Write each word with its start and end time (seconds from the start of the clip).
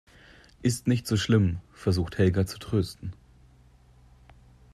Ist 0.63 0.87
nicht 0.87 1.05
so 1.05 1.15
schlimm, 1.15 1.59
versucht 1.73 2.17
Helga 2.17 2.47
zu 2.47 2.57
trösten. 2.57 3.13